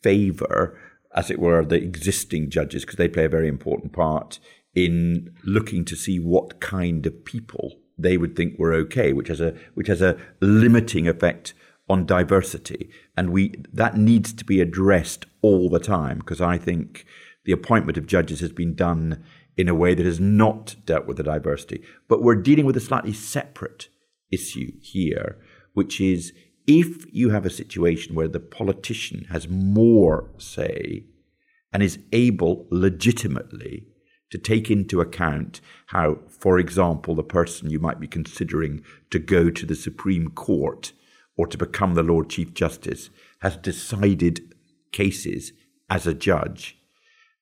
favour, 0.02 0.78
as 1.14 1.30
it 1.30 1.38
were, 1.38 1.64
the 1.64 1.76
existing 1.76 2.50
judges 2.50 2.84
because 2.84 2.96
they 2.96 3.08
play 3.08 3.24
a 3.24 3.28
very 3.28 3.48
important 3.48 3.92
part 3.92 4.38
in 4.74 5.34
looking 5.44 5.84
to 5.86 5.96
see 5.96 6.18
what 6.20 6.60
kind 6.60 7.04
of 7.06 7.24
people 7.24 7.80
they 7.96 8.16
would 8.16 8.36
think 8.36 8.58
were 8.58 8.72
okay, 8.72 9.12
which 9.12 9.28
has 9.28 9.40
a 9.40 9.54
which 9.74 9.88
has 9.88 10.00
a 10.00 10.16
limiting 10.40 11.08
effect 11.08 11.52
on 11.88 12.06
diversity, 12.06 12.90
and 13.16 13.30
we 13.30 13.54
that 13.72 13.96
needs 13.96 14.32
to 14.32 14.44
be 14.44 14.60
addressed 14.60 15.26
all 15.42 15.68
the 15.68 15.80
time 15.80 16.18
because 16.18 16.40
I 16.40 16.58
think 16.58 17.04
the 17.44 17.52
appointment 17.52 17.98
of 17.98 18.06
judges 18.06 18.40
has 18.40 18.52
been 18.52 18.74
done 18.74 19.24
in 19.58 19.68
a 19.68 19.74
way 19.74 19.92
that 19.92 20.06
has 20.06 20.20
not 20.20 20.76
dealt 20.86 21.06
with 21.06 21.16
the 21.16 21.22
diversity. 21.24 21.82
But 22.08 22.22
we're 22.22 22.36
dealing 22.36 22.64
with 22.64 22.76
a 22.76 22.80
slightly 22.80 23.12
separate 23.12 23.88
issue 24.30 24.72
here, 24.80 25.36
which 25.74 26.00
is 26.00 26.32
if 26.66 27.04
you 27.12 27.30
have 27.30 27.44
a 27.44 27.50
situation 27.50 28.14
where 28.14 28.28
the 28.28 28.40
politician 28.40 29.26
has 29.30 29.48
more 29.48 30.30
say 30.38 31.06
and 31.72 31.82
is 31.82 31.98
able 32.12 32.66
legitimately 32.70 33.88
to 34.30 34.38
take 34.38 34.70
into 34.70 35.00
account 35.00 35.60
how, 35.86 36.18
for 36.28 36.58
example, 36.58 37.14
the 37.14 37.22
person 37.22 37.70
you 37.70 37.80
might 37.80 37.98
be 37.98 38.06
considering 38.06 38.84
to 39.10 39.18
go 39.18 39.50
to 39.50 39.66
the 39.66 39.74
Supreme 39.74 40.28
Court 40.28 40.92
or 41.36 41.46
to 41.46 41.58
become 41.58 41.94
the 41.94 42.02
Lord 42.02 42.28
Chief 42.28 42.52
Justice 42.54 43.10
has 43.40 43.56
decided 43.56 44.54
cases 44.92 45.52
as 45.88 46.06
a 46.06 46.14
judge, 46.14 46.76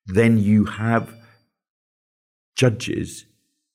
then 0.06 0.38
you 0.38 0.64
have 0.64 1.12
judges 2.56 3.26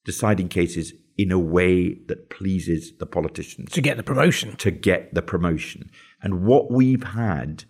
deciding 0.03 0.50
cases 0.50 0.93
in 1.17 1.31
a 1.31 1.39
way 1.39 1.93
that 2.07 2.29
pleases 2.29 2.93
the 2.97 3.05
politicians. 3.05 3.71
To 3.73 3.81
get 3.81 3.97
the 3.97 4.03
promotion. 4.03 4.55
To 4.57 4.71
get 4.71 5.13
the 5.13 5.21
promotion. 5.21 5.91
And 6.21 6.43
what 6.43 6.71
we've 6.71 7.03
had, 7.03 7.65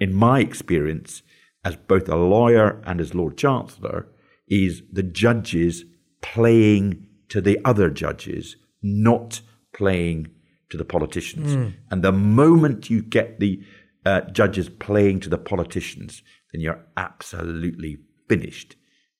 in 0.00 0.14
my 0.14 0.40
experience, 0.40 1.22
as 1.64 1.76
both 1.76 2.08
a 2.08 2.16
lawyer 2.16 2.82
and 2.86 3.00
as 3.00 3.14
Lord 3.14 3.36
Chancellor, 3.36 4.08
is 4.48 4.82
the 4.90 5.02
judges 5.02 5.84
playing 6.22 7.06
to 7.28 7.40
the 7.40 7.58
other 7.64 7.90
judges, 7.90 8.56
not 8.82 9.40
playing 9.74 10.28
to 10.70 10.76
the 10.76 10.84
politicians. 10.84 11.54
Mm. 11.54 11.74
And 11.90 12.02
the 12.02 12.12
moment 12.12 12.88
you 12.88 13.02
get 13.02 13.40
the 13.40 13.62
uh, 14.06 14.22
judges 14.32 14.68
playing 14.68 15.20
to 15.20 15.28
the 15.28 15.38
politicians, 15.38 16.22
then 16.52 16.60
you're 16.60 16.84
absolutely 16.96 17.98
finished 18.28 18.76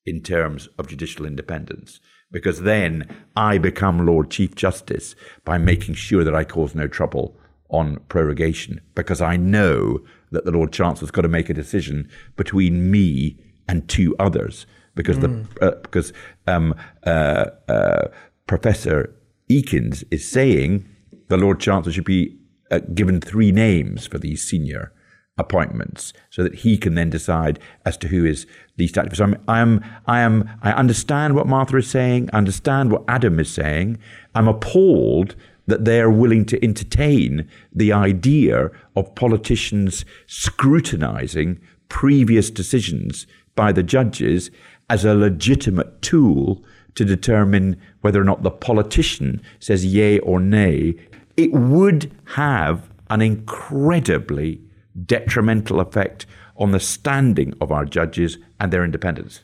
in 0.06 0.20
terms 0.22 0.68
of 0.78 0.88
judicial 0.88 1.26
independence. 1.26 2.00
Because 2.30 2.62
then 2.62 3.08
I 3.36 3.58
become 3.58 4.06
Lord 4.06 4.30
Chief 4.30 4.54
Justice 4.54 5.14
by 5.44 5.58
making 5.58 5.94
sure 5.94 6.24
that 6.24 6.34
I 6.34 6.44
cause 6.44 6.74
no 6.74 6.88
trouble 6.88 7.36
on 7.70 7.98
prorogation, 8.08 8.80
because 8.94 9.20
I 9.20 9.36
know 9.36 10.00
that 10.30 10.44
the 10.44 10.50
Lord 10.50 10.72
Chancellor's 10.72 11.10
got 11.10 11.22
to 11.22 11.28
make 11.28 11.48
a 11.48 11.54
decision 11.54 12.08
between 12.36 12.90
me 12.90 13.38
and 13.68 13.88
two 13.88 14.14
others. 14.18 14.66
Because 14.94 15.18
mm. 15.18 15.48
the 15.54 15.66
uh, 15.66 15.80
because 15.82 16.12
um, 16.46 16.74
uh, 17.04 17.46
uh, 17.68 18.08
Professor 18.46 19.14
Ekins 19.50 20.04
is 20.10 20.28
saying 20.28 20.88
the 21.28 21.36
Lord 21.36 21.58
Chancellor 21.60 21.92
should 21.92 22.04
be 22.04 22.38
uh, 22.70 22.80
given 22.94 23.20
three 23.20 23.50
names 23.50 24.06
for 24.06 24.18
these 24.18 24.42
senior 24.42 24.92
appointments 25.36 26.12
so 26.30 26.42
that 26.42 26.54
he 26.56 26.78
can 26.78 26.94
then 26.94 27.10
decide 27.10 27.58
as 27.84 27.96
to 27.96 28.08
who 28.08 28.24
is 28.24 28.46
least 28.78 28.96
active. 28.96 29.16
So 29.16 29.24
I'm, 29.24 29.44
I 29.48 29.60
am, 29.60 29.84
I 30.06 30.20
am, 30.20 30.48
I 30.62 30.72
understand 30.72 31.34
what 31.34 31.46
Martha 31.46 31.76
is 31.76 31.90
saying, 31.90 32.30
understand 32.32 32.92
what 32.92 33.04
Adam 33.08 33.40
is 33.40 33.52
saying. 33.52 33.98
I'm 34.34 34.48
appalled 34.48 35.34
that 35.66 35.84
they 35.84 36.00
are 36.00 36.10
willing 36.10 36.44
to 36.44 36.62
entertain 36.62 37.48
the 37.72 37.92
idea 37.92 38.70
of 38.94 39.14
politicians 39.14 40.04
scrutinizing 40.26 41.60
previous 41.88 42.50
decisions 42.50 43.26
by 43.54 43.72
the 43.72 43.82
judges 43.82 44.50
as 44.90 45.04
a 45.04 45.14
legitimate 45.14 46.02
tool 46.02 46.62
to 46.94 47.04
determine 47.04 47.80
whether 48.02 48.20
or 48.20 48.24
not 48.24 48.42
the 48.42 48.50
politician 48.50 49.40
says 49.58 49.86
yay 49.86 50.18
or 50.20 50.38
nay. 50.38 50.94
It 51.36 51.52
would 51.52 52.12
have 52.34 52.88
an 53.10 53.22
incredibly 53.22 54.60
detrimental 55.06 55.80
effect 55.80 56.26
on 56.56 56.72
the 56.72 56.80
standing 56.80 57.54
of 57.60 57.72
our 57.72 57.84
judges 57.84 58.38
and 58.60 58.72
their 58.72 58.84
independence. 58.84 59.40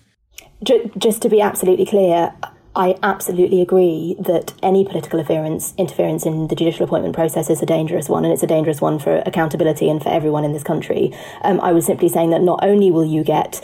Just 0.98 1.22
to 1.22 1.28
be 1.28 1.40
absolutely 1.40 1.86
clear, 1.86 2.34
I 2.76 2.96
absolutely 3.02 3.60
agree 3.60 4.16
that 4.20 4.52
any 4.62 4.84
political 4.84 5.18
interference 5.18 5.74
interference 5.76 6.24
in 6.24 6.46
the 6.46 6.54
judicial 6.54 6.84
appointment 6.84 7.16
process 7.16 7.50
is 7.50 7.60
a 7.60 7.66
dangerous 7.66 8.08
one, 8.08 8.24
and 8.24 8.32
it's 8.32 8.44
a 8.44 8.46
dangerous 8.46 8.80
one 8.80 9.00
for 9.00 9.22
accountability 9.26 9.90
and 9.90 10.00
for 10.00 10.08
everyone 10.08 10.44
in 10.44 10.52
this 10.52 10.62
country. 10.62 11.12
Um, 11.42 11.60
I 11.60 11.72
was 11.72 11.84
simply 11.84 12.08
saying 12.08 12.30
that 12.30 12.42
not 12.42 12.60
only 12.62 12.92
will 12.92 13.04
you 13.04 13.24
get 13.24 13.60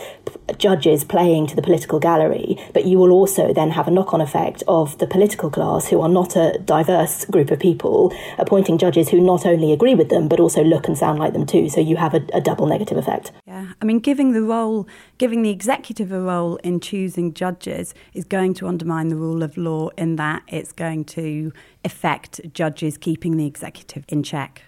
judges 0.57 1.03
playing 1.05 1.47
to 1.47 1.55
the 1.55 1.61
political 1.61 1.99
gallery, 1.99 2.57
but 2.73 2.85
you 2.85 2.97
will 2.97 3.11
also 3.11 3.53
then 3.53 3.71
have 3.71 3.87
a 3.87 3.91
knock-on 3.91 4.19
effect 4.19 4.61
of 4.67 4.97
the 4.97 5.07
political 5.07 5.49
class, 5.49 5.87
who 5.87 6.01
are 6.01 6.09
not 6.09 6.35
a 6.35 6.57
diverse 6.59 7.23
group 7.25 7.49
of 7.49 7.59
people, 7.59 8.13
appointing 8.37 8.77
judges 8.77 9.09
who 9.09 9.21
not 9.21 9.45
only 9.45 9.71
agree 9.71 9.95
with 9.95 10.09
them 10.09 10.27
but 10.27 10.39
also 10.39 10.63
look 10.63 10.87
and 10.87 10.97
sound 10.97 11.17
like 11.17 11.31
them 11.31 11.45
too. 11.45 11.69
So 11.69 11.79
you 11.79 11.95
have 11.95 12.13
a, 12.13 12.25
a 12.33 12.41
double 12.41 12.65
negative 12.65 12.97
effect. 12.97 13.31
Yeah, 13.45 13.71
I 13.81 13.85
mean, 13.85 13.99
giving 13.99 14.33
the 14.33 14.41
role, 14.41 14.85
giving 15.17 15.43
the 15.43 15.49
executive 15.49 16.11
a 16.11 16.19
role 16.19 16.57
in 16.57 16.81
choosing 16.81 17.33
judges 17.33 17.93
is 18.13 18.25
going 18.25 18.53
to 18.55 18.67
undermine 18.67 18.96
undermine 18.97 19.09
the 19.09 19.15
rule 19.15 19.43
of 19.43 19.57
law 19.57 19.89
in 19.97 20.15
that 20.17 20.43
it's 20.47 20.71
going 20.71 21.05
to 21.05 21.51
affect 21.85 22.41
judges 22.53 22.97
keeping 22.97 23.37
the 23.37 23.45
executive 23.45 24.05
in 24.09 24.23
check. 24.23 24.63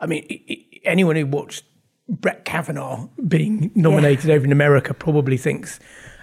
I 0.00 0.06
mean, 0.06 0.66
anyone 0.84 1.16
who 1.16 1.26
watched 1.26 1.64
Brett 2.08 2.44
Kavanaugh 2.44 3.08
being 3.26 3.70
nominated 3.74 4.26
yeah. 4.26 4.34
over 4.34 4.44
in 4.44 4.52
America 4.52 4.94
probably 4.94 5.36
thinks 5.36 5.78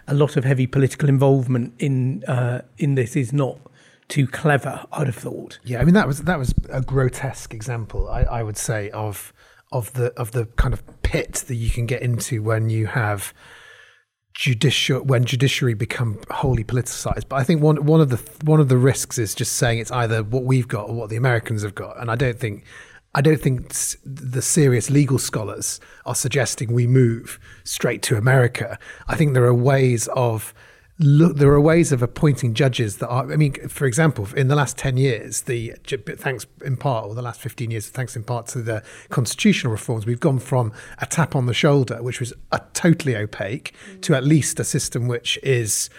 a 0.08 0.14
lot 0.14 0.38
of 0.38 0.44
heavy 0.44 0.68
political 0.68 1.10
involvement 1.10 1.74
in 1.80 2.24
uh, 2.26 2.62
in 2.78 2.96
this 2.96 3.16
is 3.16 3.34
not 3.34 3.60
too 4.08 4.28
clever. 4.28 4.86
I'd 4.92 5.08
have 5.08 5.16
thought. 5.16 5.60
Yeah, 5.64 5.80
I 5.82 5.86
mean 5.86 5.94
that 5.94 6.08
was 6.08 6.24
that 6.24 6.40
was 6.40 6.54
a 6.70 6.82
grotesque 6.82 7.54
example. 7.54 8.10
I, 8.10 8.22
I 8.24 8.44
would 8.44 8.58
say 8.58 8.90
of 8.92 9.34
of 9.72 9.94
the 9.94 10.14
of 10.14 10.32
the 10.32 10.46
kind 10.58 10.74
of 10.74 10.84
pit 11.02 11.44
that 11.48 11.56
you 11.56 11.70
can 11.70 11.86
get 11.86 12.02
into 12.02 12.42
when 12.42 12.70
you 12.70 12.88
have 12.88 13.34
judicial 14.36 15.02
when 15.02 15.24
judiciary 15.24 15.74
become 15.74 16.20
wholly 16.30 16.64
politicized. 16.64 17.24
But 17.30 17.38
I 17.38 17.44
think 17.44 17.62
one 17.62 17.84
one 17.86 18.02
of 18.02 18.10
the 18.10 18.22
one 18.44 18.60
of 18.60 18.70
the 18.70 18.78
risks 18.78 19.18
is 19.18 19.34
just 19.34 19.54
saying 19.54 19.80
it's 19.80 19.92
either 19.92 20.24
what 20.24 20.44
we've 20.44 20.68
got 20.68 20.90
or 20.90 20.96
what 20.96 21.10
the 21.10 21.16
Americans 21.16 21.64
have 21.64 21.74
got, 21.74 22.00
and 22.00 22.12
I 22.12 22.16
don't 22.16 22.40
think. 22.40 22.64
I 23.18 23.22
don't 23.22 23.40
think 23.40 23.74
the 24.04 24.42
serious 24.42 24.90
legal 24.90 25.18
scholars 25.20 25.80
are 26.06 26.16
suggesting 26.16 26.74
we 26.74 26.86
move 26.86 27.40
straight 27.64 28.02
to 28.02 28.18
America. 28.18 28.78
I 29.08 29.16
think 29.16 29.34
there 29.34 29.46
are 29.46 29.54
ways 29.54 30.10
of 30.10 30.54
look, 31.00 31.38
there 31.38 31.52
are 31.52 31.62
ways 31.62 31.92
of 31.92 32.02
appointing 32.02 32.54
judges 32.54 32.98
that 32.98 33.08
are. 33.08 33.32
I 33.32 33.36
mean, 33.36 33.54
for 33.68 33.86
example, 33.86 34.28
in 34.36 34.48
the 34.48 34.56
last 34.56 34.78
ten 34.78 34.98
years, 34.98 35.42
the 35.42 35.74
thanks 35.86 36.46
in 36.64 36.78
part, 36.78 37.06
or 37.06 37.16
the 37.16 37.22
last 37.22 37.42
fifteen 37.42 37.72
years, 37.72 37.90
thanks 37.90 38.16
in 38.16 38.24
part 38.24 38.48
to 38.48 38.62
the 38.62 38.84
constitutional 39.10 39.72
reforms, 39.72 40.06
we've 40.06 40.20
gone 40.20 40.40
from 40.40 40.72
a 41.00 41.06
tap 41.06 41.36
on 41.36 41.46
the 41.46 41.54
shoulder, 41.54 42.02
which 42.02 42.20
was 42.20 42.34
a 42.52 42.62
totally 42.74 43.16
opaque, 43.16 43.74
mm. 43.90 44.02
to 44.02 44.16
at 44.16 44.24
least 44.24 44.60
a 44.60 44.64
system 44.64 45.08
which 45.08 45.38
is 45.44 45.90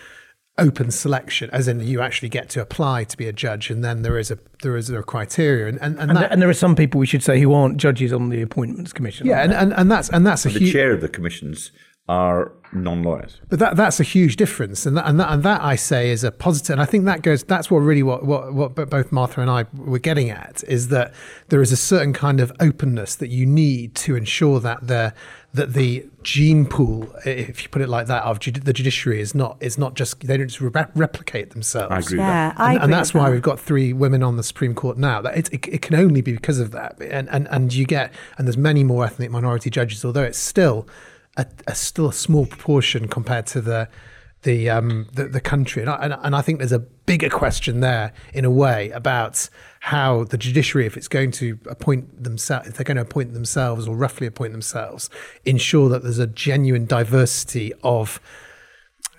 open 0.58 0.90
selection, 0.90 1.50
as 1.52 1.68
in 1.68 1.80
you 1.80 2.00
actually 2.00 2.30
get 2.30 2.48
to 2.48 2.62
apply 2.62 3.04
to 3.04 3.16
be 3.18 3.28
a 3.28 3.32
judge, 3.32 3.70
and 3.70 3.84
then 3.84 4.00
there 4.02 4.18
is 4.18 4.30
a 4.30 4.38
there 4.62 4.76
is 4.76 4.88
a 4.88 5.02
criteria, 5.02 5.66
and 5.66 5.78
and, 5.82 5.98
and, 5.98 6.10
and, 6.10 6.18
that, 6.18 6.32
and 6.32 6.40
there 6.40 6.48
are 6.48 6.54
some 6.54 6.74
people 6.74 6.98
we 6.98 7.06
should 7.06 7.22
say 7.22 7.38
who 7.40 7.52
aren't 7.52 7.76
judges 7.76 8.12
on 8.12 8.30
the 8.30 8.40
appointments 8.40 8.92
commission. 8.92 9.26
Yeah, 9.26 9.42
and, 9.42 9.52
and, 9.52 9.74
and 9.74 9.90
that's 9.90 10.08
and 10.08 10.26
that's 10.26 10.46
a 10.46 10.48
the 10.48 10.70
chair 10.70 10.92
of 10.92 11.02
the 11.02 11.08
commissions 11.08 11.70
are 12.08 12.52
non-lawyers. 12.72 13.40
But 13.48 13.58
that 13.58 13.76
that's 13.76 14.00
a 14.00 14.04
huge 14.04 14.36
difference, 14.36 14.86
and 14.86 14.96
that, 14.96 15.06
and 15.06 15.18
that 15.18 15.32
and 15.32 15.42
that 15.42 15.62
I 15.62 15.76
say 15.76 16.10
is 16.10 16.22
a 16.22 16.30
positive. 16.30 16.74
And 16.74 16.80
I 16.80 16.84
think 16.84 17.04
that 17.06 17.22
goes. 17.22 17.42
That's 17.42 17.70
what 17.70 17.78
really 17.78 18.02
what 18.02 18.24
what 18.24 18.52
what 18.54 18.74
both 18.74 19.10
Martha 19.10 19.40
and 19.40 19.50
I 19.50 19.66
were 19.74 19.98
getting 19.98 20.30
at 20.30 20.62
is 20.68 20.88
that 20.88 21.12
there 21.48 21.62
is 21.62 21.72
a 21.72 21.76
certain 21.76 22.12
kind 22.12 22.40
of 22.40 22.52
openness 22.60 23.14
that 23.16 23.28
you 23.28 23.46
need 23.46 23.94
to 23.96 24.14
ensure 24.16 24.60
that 24.60 24.86
the 24.86 25.14
that 25.54 25.72
the 25.72 26.06
gene 26.22 26.66
pool, 26.66 27.08
if 27.24 27.62
you 27.62 27.68
put 27.70 27.82
it 27.82 27.88
like 27.88 28.06
that, 28.08 28.22
of 28.24 28.38
ju- 28.38 28.52
the 28.52 28.72
judiciary 28.72 29.20
is 29.20 29.34
not 29.34 29.56
is 29.60 29.78
not 29.78 29.94
just 29.94 30.20
they 30.20 30.36
don't 30.36 30.48
just 30.48 30.60
re- 30.60 30.86
replicate 30.94 31.50
themselves. 31.50 31.92
I 31.92 31.98
agree. 31.98 32.18
Yeah, 32.18 32.48
with 32.48 32.56
that. 32.56 32.60
I 32.60 32.66
and, 32.66 32.76
agree 32.76 32.84
and 32.84 32.92
that's 32.92 33.14
with 33.14 33.20
why 33.20 33.28
that. 33.28 33.32
we've 33.32 33.42
got 33.42 33.58
three 33.58 33.92
women 33.92 34.22
on 34.22 34.36
the 34.36 34.44
Supreme 34.44 34.74
Court 34.74 34.98
now. 34.98 35.20
That 35.22 35.36
it, 35.36 35.52
it, 35.52 35.68
it 35.68 35.82
can 35.82 35.96
only 35.96 36.20
be 36.20 36.32
because 36.32 36.60
of 36.60 36.70
that, 36.72 37.00
and 37.00 37.28
and 37.30 37.48
and 37.48 37.74
you 37.74 37.84
get 37.84 38.12
and 38.38 38.46
there's 38.46 38.56
many 38.56 38.84
more 38.84 39.04
ethnic 39.04 39.30
minority 39.30 39.70
judges, 39.70 40.04
although 40.04 40.22
it's 40.22 40.38
still 40.38 40.86
a, 41.36 41.46
a 41.66 41.74
still 41.74 42.08
a 42.08 42.12
small 42.12 42.46
proportion 42.46 43.08
compared 43.08 43.46
to 43.48 43.60
the 43.60 43.88
the 44.42 44.70
um 44.70 45.08
the, 45.12 45.24
the 45.28 45.40
country, 45.40 45.82
and 45.82 45.90
I, 45.90 45.96
and, 45.96 46.16
and 46.22 46.36
I 46.36 46.42
think 46.42 46.58
there's 46.58 46.72
a 46.72 46.78
bigger 46.78 47.30
question 47.30 47.80
there 47.80 48.12
in 48.32 48.44
a 48.44 48.50
way 48.50 48.90
about 48.90 49.48
how 49.80 50.24
the 50.24 50.36
judiciary, 50.36 50.86
if 50.86 50.96
it's 50.96 51.08
going 51.08 51.30
to 51.32 51.58
appoint 51.66 52.22
themselves, 52.22 52.68
if 52.68 52.74
they're 52.76 52.84
going 52.84 52.96
to 52.96 53.02
appoint 53.02 53.34
themselves 53.34 53.86
or 53.86 53.96
roughly 53.96 54.26
appoint 54.26 54.52
themselves, 54.52 55.08
ensure 55.44 55.88
that 55.88 56.02
there's 56.02 56.18
a 56.18 56.26
genuine 56.26 56.86
diversity 56.86 57.72
of 57.82 58.20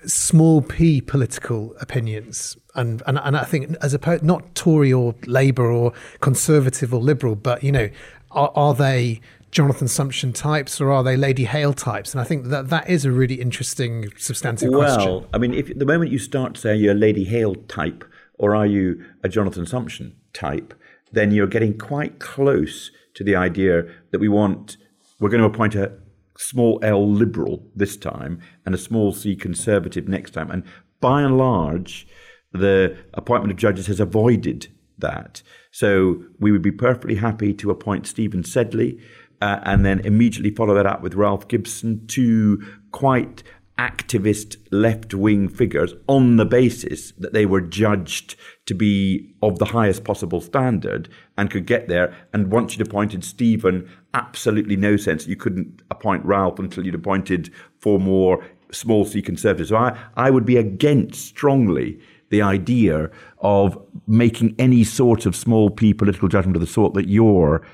small 0.06 0.62
p 0.62 1.02
political 1.02 1.76
opinions 1.80 2.58
and 2.78 3.04
and, 3.06 3.20
and 3.22 3.36
I 3.36 3.44
think 3.44 3.76
as 3.82 3.94
opposed 3.94 4.24
not 4.24 4.56
Tory 4.56 4.94
or 4.94 5.16
Labour 5.26 5.70
or 5.70 5.94
Conservative 6.22 6.94
or 6.94 7.02
Liberal 7.02 7.36
but 7.36 7.64
you 7.64 7.72
know 7.72 7.90
are, 8.32 8.52
are 8.56 8.74
they 8.74 9.22
Jonathan 9.52 9.88
Sumption 9.88 10.34
types 10.34 10.80
or 10.82 10.92
are 10.92 11.04
they 11.04 11.16
Lady 11.16 11.46
Hale 11.46 11.74
types? 11.74 12.14
And 12.14 12.22
I 12.22 12.24
think 12.24 12.48
that 12.48 12.70
that 12.70 12.90
is 12.90 13.06
a 13.06 13.12
really 13.12 13.36
interesting 13.36 14.12
substantive 14.18 14.70
Well, 14.72 14.82
question. 14.82 15.12
Well, 15.12 15.28
I 15.34 15.38
mean, 15.38 15.54
if 15.54 15.76
the 15.78 15.86
moment 15.86 16.12
you 16.12 16.20
start 16.20 16.56
to 16.56 16.62
say 16.62 16.76
you're 16.76 16.92
a 16.92 16.98
Lady 16.98 17.24
Hale 17.24 17.56
type 17.56 18.04
or 18.38 18.56
are 18.56 18.68
you 18.68 19.04
a 19.24 19.30
Jonathan 19.30 19.66
Sumption 19.66 20.14
type, 20.34 20.74
then 21.12 21.32
you're 21.32 21.48
getting 21.48 21.78
quite 21.78 22.20
close 22.20 22.92
to 23.16 23.24
the 23.24 23.36
idea 23.36 23.84
that 24.12 24.20
we 24.20 24.28
want, 24.28 24.78
we're 25.20 25.30
going 25.30 25.42
to 25.42 25.48
appoint 25.48 25.76
a 25.76 25.94
small 26.38 26.80
L 26.84 27.10
liberal 27.10 27.66
this 27.76 27.98
time 27.98 28.40
and 28.66 28.76
a 28.76 28.78
small 28.78 29.12
c 29.12 29.36
conservative 29.36 30.08
next 30.08 30.32
time. 30.32 30.52
And 30.52 30.64
by 31.00 31.22
and 31.22 31.38
large, 31.38 32.08
the 32.52 32.98
appointment 33.14 33.52
of 33.52 33.58
judges 33.58 33.88
has 33.88 34.00
avoided 34.00 34.68
that. 34.98 35.42
So 35.72 36.24
we 36.40 36.52
would 36.52 36.62
be 36.62 36.72
perfectly 36.72 37.16
happy 37.16 37.54
to 37.56 37.70
appoint 37.70 38.08
Stephen 38.08 38.44
Sedley 38.44 39.00
uh, 39.42 39.60
and 39.64 39.86
then 39.86 40.00
immediately 40.00 40.52
follow 40.52 40.74
that 40.74 40.86
up 40.86 41.02
with 41.02 41.14
Ralph 41.14 41.48
Gibson, 41.48 42.08
two 42.08 42.64
quite 42.92 43.44
activist 43.78 44.58
left 44.72 45.14
wing 45.14 45.48
figures 45.48 45.94
on 46.08 46.38
the 46.38 46.46
basis 46.46 47.12
that 47.20 47.34
they 47.34 47.46
were 47.46 47.62
judged 47.62 48.36
to 48.66 48.74
be 48.74 49.36
of 49.44 49.60
the 49.60 49.66
highest 49.66 50.04
possible 50.04 50.42
standard 50.42 51.08
and 51.38 51.52
could 51.52 51.68
get 51.68 51.88
there. 51.88 52.16
And 52.34 52.52
once 52.52 52.76
you'd 52.76 52.88
appointed 52.88 53.24
Stephen, 53.24 53.88
absolutely 54.16 54.76
no 54.76 54.98
sense. 54.98 55.28
You 55.28 55.36
couldn't 55.36 55.84
appoint 55.92 56.26
Ralph 56.26 56.58
until 56.58 56.86
you'd 56.86 56.96
appointed 56.96 57.54
four 57.80 58.00
more 58.00 58.44
small 58.72 59.06
c 59.06 59.22
conservatives. 59.22 59.70
So 59.70 59.78
I, 59.78 59.98
I 60.16 60.32
would 60.32 60.46
be 60.46 60.58
against 60.58 61.28
strongly 61.28 62.00
the 62.30 62.42
idea 62.42 63.10
of 63.40 63.78
making 64.08 64.56
any 64.60 64.84
sort 64.84 65.26
of 65.26 65.36
small 65.36 65.70
p 65.70 65.94
political 65.94 66.28
judgment 66.28 66.56
of 66.56 66.62
the 66.62 66.68
sort 66.68 66.94
that 66.94 67.08
you're 67.08 67.66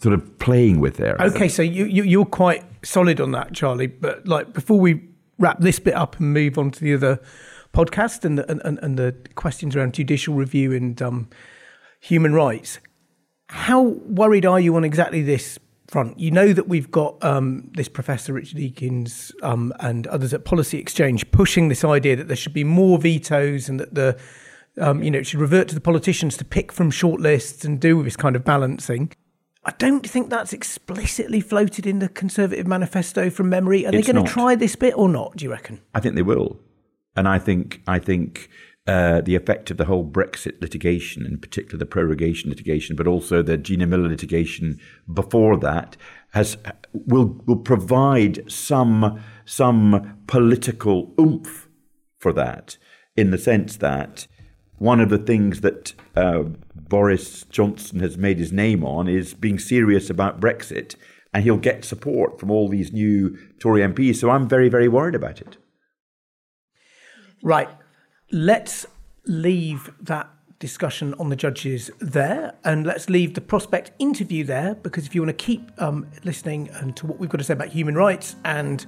sort 0.00 0.14
of 0.14 0.38
playing 0.38 0.80
with 0.80 0.96
there. 0.96 1.16
Okay, 1.20 1.48
so 1.48 1.62
you, 1.62 1.84
you 1.86 2.02
you're 2.02 2.24
quite 2.24 2.64
solid 2.84 3.20
on 3.20 3.32
that, 3.32 3.52
Charlie. 3.52 3.86
But 3.86 4.26
like 4.26 4.52
before 4.52 4.78
we 4.78 5.08
wrap 5.38 5.60
this 5.60 5.78
bit 5.78 5.94
up 5.94 6.18
and 6.18 6.32
move 6.32 6.58
on 6.58 6.70
to 6.72 6.80
the 6.80 6.94
other 6.94 7.20
podcast 7.72 8.24
and 8.24 8.38
the, 8.38 8.50
and, 8.50 8.78
and 8.82 8.98
the 8.98 9.14
questions 9.34 9.76
around 9.76 9.94
judicial 9.94 10.34
review 10.34 10.72
and 10.72 11.00
um, 11.02 11.28
human 12.00 12.32
rights, 12.32 12.80
how 13.48 13.82
worried 13.82 14.46
are 14.46 14.60
you 14.60 14.74
on 14.76 14.84
exactly 14.84 15.22
this 15.22 15.58
front? 15.88 16.18
You 16.20 16.30
know 16.30 16.52
that 16.52 16.68
we've 16.68 16.90
got 16.90 17.22
um, 17.24 17.70
this 17.74 17.88
Professor 17.88 18.34
Richard 18.34 18.58
Ekins 18.58 19.32
um, 19.42 19.72
and 19.80 20.06
others 20.06 20.32
at 20.32 20.44
Policy 20.44 20.78
Exchange 20.78 21.30
pushing 21.32 21.68
this 21.68 21.84
idea 21.84 22.14
that 22.16 22.28
there 22.28 22.36
should 22.36 22.54
be 22.54 22.64
more 22.64 22.98
vetoes 22.98 23.68
and 23.68 23.80
that 23.80 23.94
the 23.94 24.18
um, 24.80 25.02
you 25.02 25.10
know 25.10 25.18
it 25.18 25.26
should 25.26 25.40
revert 25.40 25.68
to 25.68 25.74
the 25.74 25.80
politicians 25.80 26.36
to 26.36 26.44
pick 26.44 26.70
from 26.70 26.90
shortlists 26.90 27.64
and 27.64 27.80
do 27.80 28.02
this 28.02 28.16
kind 28.16 28.36
of 28.36 28.44
balancing. 28.44 29.12
I 29.64 29.72
don't 29.76 30.08
think 30.08 30.30
that's 30.30 30.52
explicitly 30.52 31.40
floated 31.40 31.86
in 31.86 31.98
the 31.98 32.08
Conservative 32.08 32.66
manifesto 32.66 33.28
from 33.28 33.50
memory. 33.50 33.84
Are 33.84 33.94
It's 33.94 34.06
they 34.06 34.12
going 34.12 34.24
to 34.24 34.30
try 34.30 34.54
this 34.54 34.76
bit 34.76 34.96
or 34.96 35.08
not? 35.08 35.36
Do 35.36 35.44
you 35.44 35.50
reckon? 35.50 35.80
I 35.94 36.00
think 36.00 36.14
they 36.14 36.22
will, 36.22 36.58
and 37.16 37.28
I 37.28 37.38
think 37.38 37.82
I 37.86 37.98
think 37.98 38.48
uh, 38.88 39.20
the 39.20 39.34
effect 39.34 39.70
of 39.70 39.76
the 39.76 39.84
whole 39.84 40.04
Brexit 40.04 40.62
litigation, 40.62 41.26
in 41.26 41.38
particular 41.38 41.78
the 41.78 41.84
prorogation 41.84 42.48
litigation, 42.48 42.96
but 42.96 43.06
also 43.06 43.42
the 43.42 43.58
Gina 43.58 43.86
Miller 43.86 44.08
litigation 44.08 44.80
before 45.12 45.58
that, 45.58 45.98
has 46.32 46.56
will 46.94 47.38
will 47.44 47.58
provide 47.58 48.50
some 48.50 49.22
some 49.44 50.18
political 50.26 51.14
oomph 51.20 51.68
for 52.18 52.32
that, 52.32 52.78
in 53.14 53.30
the 53.30 53.36
sense 53.36 53.76
that 53.76 54.26
one 54.78 55.00
of 55.00 55.10
the 55.10 55.18
things 55.18 55.60
that 55.60 55.92
uh, 56.16 56.44
Boris 56.74 57.44
Johnson 57.50 58.00
has 58.00 58.16
made 58.16 58.38
his 58.38 58.52
name 58.52 58.84
on 58.84 59.06
is 59.06 59.34
being 59.34 59.58
serious 59.58 60.08
about 60.08 60.40
Brexit, 60.40 60.94
and 61.34 61.44
he'll 61.44 61.58
get 61.58 61.84
support 61.84 62.40
from 62.40 62.50
all 62.50 62.68
these 62.68 62.90
new 62.90 63.36
Tory 63.60 63.82
MPs. 63.82 64.16
So 64.16 64.30
I'm 64.30 64.48
very, 64.48 64.70
very 64.70 64.88
worried 64.88 65.14
about 65.14 65.42
it. 65.42 65.58
Right. 67.42 67.68
Let's 68.30 68.84
leave 69.24 69.90
that 70.02 70.28
discussion 70.58 71.14
on 71.18 71.30
the 71.30 71.36
judges 71.36 71.90
there 71.98 72.54
and 72.64 72.84
let's 72.84 73.08
leave 73.08 73.34
the 73.34 73.40
prospect 73.40 73.92
interview 73.98 74.44
there 74.44 74.74
because 74.74 75.06
if 75.06 75.14
you 75.14 75.22
want 75.22 75.38
to 75.38 75.44
keep 75.44 75.70
um, 75.80 76.06
listening 76.24 76.68
and 76.74 76.96
to 76.96 77.06
what 77.06 77.18
we've 77.18 77.30
got 77.30 77.38
to 77.38 77.44
say 77.44 77.54
about 77.54 77.68
human 77.68 77.94
rights 77.94 78.36
and 78.44 78.84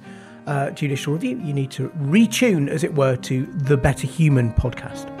uh, 0.47 0.69
judicial 0.71 1.13
review, 1.13 1.39
you 1.39 1.53
need 1.53 1.71
to 1.71 1.89
retune, 1.89 2.67
as 2.67 2.83
it 2.83 2.93
were, 2.93 3.15
to 3.15 3.45
the 3.45 3.77
Better 3.77 4.07
Human 4.07 4.51
podcast. 4.53 5.20